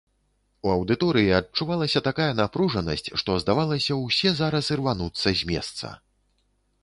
У 0.67 0.69
аўдыторыі 0.75 1.27
адчувалася 1.39 2.01
такая 2.07 2.29
напружанасць, 2.39 3.11
што 3.23 3.35
здавалася, 3.43 3.97
усе 4.07 4.29
зараз 4.39 4.71
ірвануцца 4.77 5.29
з 5.43 5.51
месца. 5.53 5.87